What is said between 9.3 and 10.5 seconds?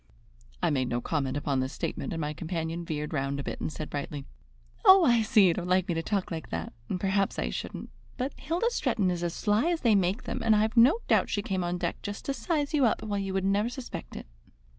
sly as they make them,